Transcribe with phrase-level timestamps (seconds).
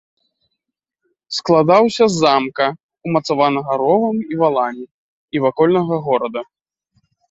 [1.39, 2.65] Складаўся з замка,
[3.11, 4.85] умацаванага ровам і валамі,
[5.37, 6.41] і вакольнага горада.